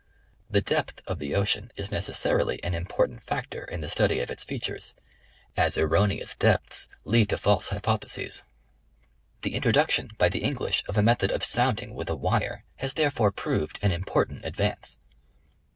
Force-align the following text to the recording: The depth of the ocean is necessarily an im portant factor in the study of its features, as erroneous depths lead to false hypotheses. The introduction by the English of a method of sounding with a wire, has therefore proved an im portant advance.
The 0.49 0.61
depth 0.61 0.99
of 1.05 1.19
the 1.19 1.35
ocean 1.35 1.71
is 1.75 1.91
necessarily 1.91 2.59
an 2.63 2.73
im 2.73 2.87
portant 2.87 3.21
factor 3.21 3.63
in 3.65 3.81
the 3.81 3.87
study 3.87 4.19
of 4.19 4.31
its 4.31 4.43
features, 4.43 4.95
as 5.55 5.77
erroneous 5.77 6.33
depths 6.35 6.87
lead 7.05 7.29
to 7.29 7.37
false 7.37 7.67
hypotheses. 7.67 8.43
The 9.43 9.53
introduction 9.53 10.09
by 10.17 10.29
the 10.29 10.41
English 10.41 10.83
of 10.89 10.97
a 10.97 11.03
method 11.03 11.29
of 11.29 11.43
sounding 11.45 11.93
with 11.93 12.09
a 12.09 12.15
wire, 12.15 12.63
has 12.77 12.95
therefore 12.95 13.31
proved 13.31 13.77
an 13.83 13.91
im 13.91 14.03
portant 14.03 14.43
advance. 14.43 14.97